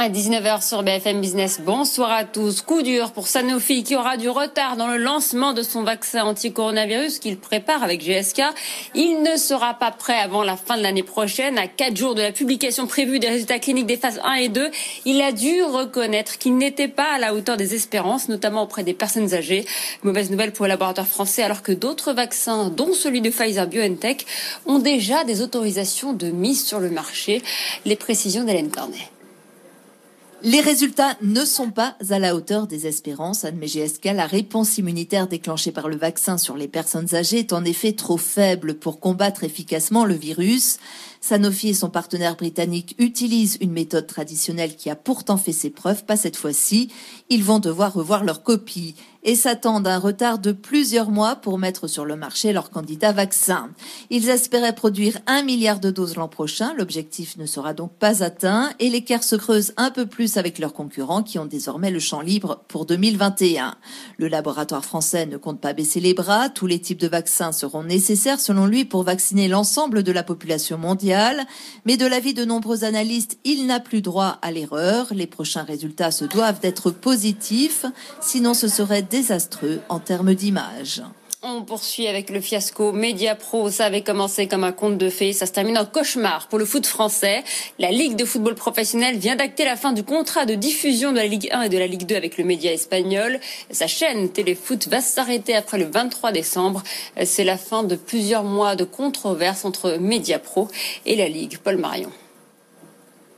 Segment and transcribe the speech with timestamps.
[0.00, 2.62] À 19h sur BFM Business, bonsoir à tous.
[2.62, 7.18] Coup dur pour Sanofi qui aura du retard dans le lancement de son vaccin anti-coronavirus
[7.18, 8.42] qu'il prépare avec GSK.
[8.94, 11.58] Il ne sera pas prêt avant la fin de l'année prochaine.
[11.58, 14.70] À quatre jours de la publication prévue des résultats cliniques des phases 1 et 2,
[15.04, 18.94] il a dû reconnaître qu'il n'était pas à la hauteur des espérances, notamment auprès des
[18.94, 19.64] personnes âgées.
[20.04, 24.26] Mauvaise nouvelle pour le laboratoire français alors que d'autres vaccins, dont celui de Pfizer BioNTech,
[24.64, 27.42] ont déjà des autorisations de mise sur le marché.
[27.84, 29.10] Les précisions d'Hélène Cornet.
[30.44, 34.04] Les résultats ne sont pas à la hauteur des espérances, admet GSK.
[34.14, 38.18] La réponse immunitaire déclenchée par le vaccin sur les personnes âgées est en effet trop
[38.18, 40.78] faible pour combattre efficacement le virus.
[41.20, 46.04] Sanofi et son partenaire britannique utilisent une méthode traditionnelle qui a pourtant fait ses preuves,
[46.04, 46.88] pas cette fois-ci.
[47.30, 51.58] Ils vont devoir revoir leur copie et s'attendent à un retard de plusieurs mois pour
[51.58, 53.70] mettre sur le marché leur candidat vaccin.
[54.10, 56.72] Ils espéraient produire un milliard de doses l'an prochain.
[56.76, 60.72] L'objectif ne sera donc pas atteint et l'écart se creuse un peu plus avec leurs
[60.72, 63.76] concurrents qui ont désormais le champ libre pour 2021.
[64.18, 66.48] Le laboratoire français ne compte pas baisser les bras.
[66.48, 70.78] Tous les types de vaccins seront nécessaires selon lui pour vacciner l'ensemble de la population
[70.78, 71.44] mondiale.
[71.84, 75.08] Mais de l'avis de nombreux analystes, il n'a plus droit à l'erreur.
[75.12, 77.84] Les prochains résultats se doivent d'être positifs.
[78.20, 81.02] Sinon, ce serait désastreux en termes d'image.
[81.40, 83.70] On poursuit avec le fiasco Media Pro.
[83.70, 85.32] Ça avait commencé comme un conte de fées.
[85.32, 87.44] Ça se termine en cauchemar pour le foot français.
[87.78, 91.28] La Ligue de football professionnel vient d'acter la fin du contrat de diffusion de la
[91.28, 93.38] Ligue 1 et de la Ligue 2 avec le média espagnol.
[93.70, 96.82] Sa chaîne Téléfoot va s'arrêter après le 23 décembre.
[97.24, 100.66] C'est la fin de plusieurs mois de controverses entre Media Pro
[101.06, 101.58] et la Ligue.
[101.58, 102.10] Paul Marion.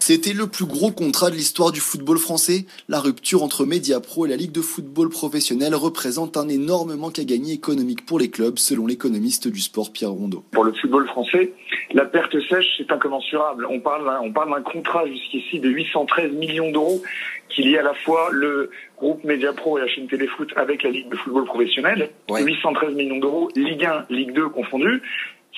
[0.00, 2.64] C'était le plus gros contrat de l'histoire du football français.
[2.88, 7.24] La rupture entre Mediapro et la Ligue de football professionnel représente un énorme manque à
[7.24, 10.42] gagner économique pour les clubs, selon l'économiste du sport Pierre Rondeau.
[10.52, 11.52] Pour le football français,
[11.92, 13.66] la perte sèche, c'est incommensurable.
[13.68, 17.02] On parle, on parle d'un contrat jusqu'ici de 813 millions d'euros
[17.50, 21.10] qui lie à la fois le groupe Mediapro et la chaîne Téléfoot avec la Ligue
[21.10, 22.08] de football professionnel.
[22.30, 25.02] 813 millions d'euros, Ligue 1, Ligue 2 confondus.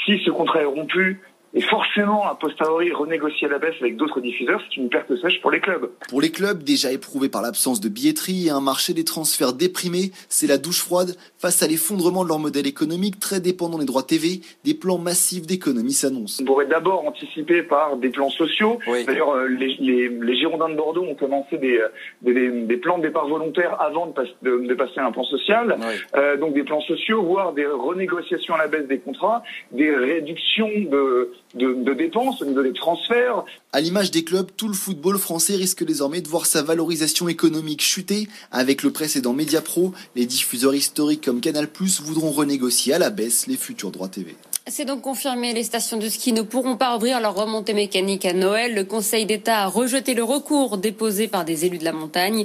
[0.05, 1.21] Si ce contrat est rompu,
[1.55, 5.41] et forcément, a posteriori, renégocier à la baisse avec d'autres diffuseurs, c'est une perte sèche
[5.43, 5.91] pour les clubs.
[6.09, 10.13] Pour les clubs déjà éprouvés par l'absence de billetterie et un marché des transferts déprimé,
[10.29, 14.03] c'est la douche froide face à l'effondrement de leur modèle économique très dépendant des droits
[14.03, 14.41] TV.
[14.65, 16.43] Des plans massifs d'économie s'annoncent.
[16.43, 18.79] On pourrait d'abord anticiper par des plans sociaux.
[19.07, 21.89] D'ailleurs, euh, les, les, les, Girondins de Bordeaux ont commencé des, euh,
[22.23, 25.25] des, des plans de départ volontaires avant de, passer, de, de passer à un plan
[25.25, 25.77] social.
[26.15, 29.43] Euh, donc des plans sociaux, voire des renégociations à la baisse des contrats,
[29.73, 33.45] des réductions de de, dépenses, au niveau des transferts.
[33.73, 37.83] À l'image des clubs, tout le football français risque désormais de voir sa valorisation économique
[37.83, 38.29] chuter.
[38.51, 41.69] Avec le précédent Mediapro, les diffuseurs historiques comme Canal+,
[42.03, 44.35] voudront renégocier à la baisse les futurs droits TV.
[44.69, 48.33] C'est donc confirmé, les stations de ski ne pourront pas ouvrir leur remontée mécanique à
[48.33, 48.77] Noël.
[48.77, 52.45] Le Conseil d'État a rejeté le recours déposé par des élus de la montagne.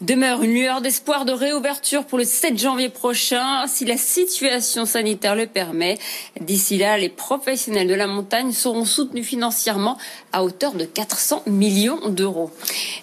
[0.00, 5.36] Demeure une lueur d'espoir de réouverture pour le 7 janvier prochain, si la situation sanitaire
[5.36, 5.98] le permet.
[6.40, 9.98] D'ici là, les professionnels de la montagne seront soutenus financièrement
[10.32, 12.50] à hauteur de 400 millions d'euros.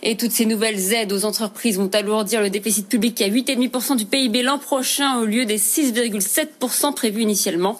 [0.01, 4.05] Et toutes ces nouvelles aides aux entreprises vont alourdir le déficit public à 8,5% du
[4.05, 7.77] PIB l'an prochain au lieu des 6,7% prévus initialement.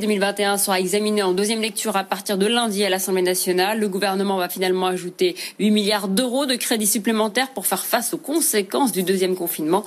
[0.00, 3.78] 2021 sera examiné en deuxième lecture à partir de lundi à l'Assemblée nationale.
[3.78, 8.18] Le gouvernement va finalement ajouter 8 milliards d'euros de crédits supplémentaires pour faire face aux
[8.18, 9.84] conséquences du deuxième confinement.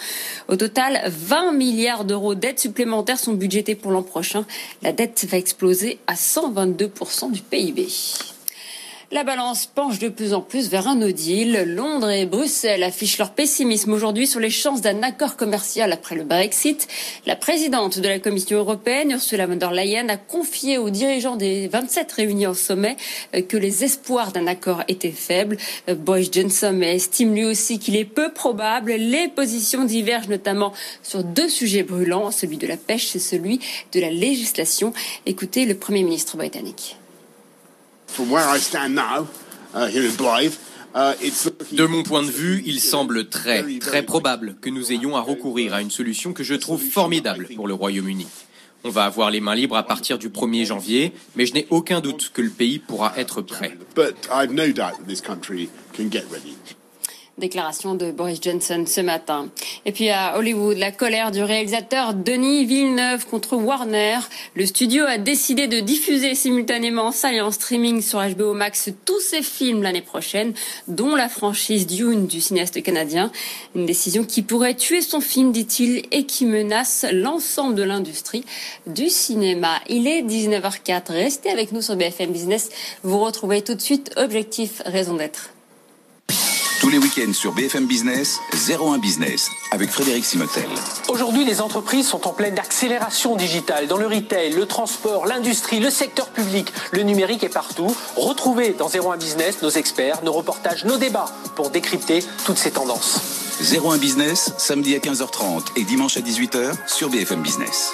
[0.48, 4.46] Au total, 20 milliards d'euros d'aides supplémentaires sont budgétés pour l'an prochain.
[4.82, 7.88] La dette va exploser à 122% du PIB.
[9.12, 11.64] La balance penche de plus en plus vers un no deal.
[11.76, 16.24] Londres et Bruxelles affichent leur pessimisme aujourd'hui sur les chances d'un accord commercial après le
[16.24, 16.88] Brexit.
[17.28, 21.68] La présidente de la Commission européenne, Ursula von der Leyen, a confié aux dirigeants des
[21.68, 22.98] 27 réunis au sommet
[23.36, 25.58] euh, que les espoirs d'un accord étaient faibles.
[25.88, 28.94] Euh, Boris Johnson estime lui aussi qu'il est peu probable.
[28.94, 30.74] Les positions divergent notamment
[31.04, 33.60] sur deux sujets brûlants, celui de la pêche et celui
[33.92, 34.94] de la législation.
[35.28, 36.98] Écoutez le Premier ministre britannique.
[41.74, 45.74] De mon point de vue, il semble très, très probable que nous ayons à recourir
[45.74, 48.28] à une solution que je trouve formidable pour le Royaume-Uni.
[48.86, 52.00] On va avoir les mains libres à partir du 1er janvier, mais je n'ai aucun
[52.00, 53.78] doute que le pays pourra être prêt.
[57.38, 59.50] Déclaration de Boris Johnson ce matin.
[59.86, 64.20] Et puis à Hollywood, la colère du réalisateur Denis Villeneuve contre Warner.
[64.56, 69.42] Le studio a décidé de diffuser simultanément ça en streaming sur HBO Max tous ses
[69.42, 70.54] films l'année prochaine,
[70.88, 73.34] dont la franchise Dune du cinéaste canadien.
[73.76, 78.46] Une décision qui pourrait tuer son film, dit-il, et qui menace l'ensemble de l'industrie
[78.88, 79.82] du cinéma.
[79.90, 81.12] Il est 19h04.
[81.12, 82.70] Restez avec nous sur BFM Business.
[83.04, 85.50] Vous retrouvez tout de suite Objectif Raison d'être.
[86.86, 88.40] Tous les week-ends sur BFM Business,
[88.70, 90.68] 01 Business, avec Frédéric Simotel.
[91.08, 95.90] Aujourd'hui, les entreprises sont en pleine accélération digitale dans le retail, le transport, l'industrie, le
[95.90, 96.72] secteur public.
[96.92, 97.88] Le numérique est partout.
[98.16, 103.20] Retrouvez dans 01 Business nos experts, nos reportages, nos débats pour décrypter toutes ces tendances.
[103.62, 107.94] 01 Business, samedi à 15h30 et dimanche à 18h sur BFM Business.